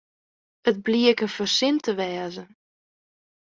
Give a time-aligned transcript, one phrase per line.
[0.69, 2.49] It bliek in fersin te wêzen.